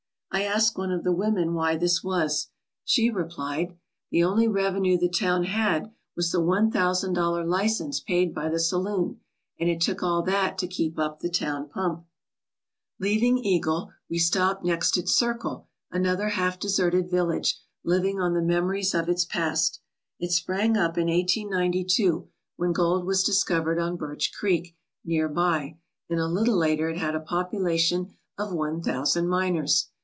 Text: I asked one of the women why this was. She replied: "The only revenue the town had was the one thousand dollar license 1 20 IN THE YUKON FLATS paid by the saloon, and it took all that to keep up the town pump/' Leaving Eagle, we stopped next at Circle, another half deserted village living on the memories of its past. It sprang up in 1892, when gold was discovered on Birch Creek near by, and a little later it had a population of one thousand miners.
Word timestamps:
I 0.33 0.43
asked 0.43 0.77
one 0.77 0.93
of 0.93 1.03
the 1.03 1.11
women 1.11 1.55
why 1.55 1.75
this 1.75 2.05
was. 2.05 2.47
She 2.85 3.09
replied: 3.09 3.75
"The 4.11 4.23
only 4.23 4.47
revenue 4.47 4.97
the 4.97 5.09
town 5.09 5.43
had 5.43 5.91
was 6.15 6.31
the 6.31 6.39
one 6.39 6.71
thousand 6.71 7.15
dollar 7.15 7.45
license 7.45 7.99
1 7.99 7.99
20 7.99 7.99
IN 7.99 7.99
THE 7.99 7.99
YUKON 7.99 8.03
FLATS 8.05 8.05
paid 8.07 8.35
by 8.35 8.53
the 8.53 8.59
saloon, 8.61 9.19
and 9.59 9.69
it 9.69 9.81
took 9.81 10.01
all 10.01 10.21
that 10.23 10.57
to 10.59 10.67
keep 10.69 10.97
up 10.97 11.19
the 11.19 11.29
town 11.29 11.67
pump/' 11.67 12.05
Leaving 12.97 13.39
Eagle, 13.39 13.91
we 14.09 14.17
stopped 14.17 14.63
next 14.63 14.97
at 14.97 15.09
Circle, 15.09 15.67
another 15.91 16.29
half 16.29 16.57
deserted 16.57 17.11
village 17.11 17.59
living 17.83 18.21
on 18.21 18.33
the 18.33 18.41
memories 18.41 18.95
of 18.95 19.09
its 19.09 19.25
past. 19.25 19.81
It 20.17 20.31
sprang 20.31 20.77
up 20.77 20.97
in 20.97 21.07
1892, 21.07 22.29
when 22.55 22.71
gold 22.71 23.05
was 23.05 23.25
discovered 23.25 23.79
on 23.79 23.97
Birch 23.97 24.31
Creek 24.33 24.77
near 25.03 25.27
by, 25.27 25.75
and 26.09 26.21
a 26.21 26.27
little 26.27 26.55
later 26.57 26.89
it 26.89 26.97
had 26.97 27.15
a 27.15 27.19
population 27.19 28.13
of 28.37 28.53
one 28.53 28.81
thousand 28.81 29.27
miners. 29.27 29.89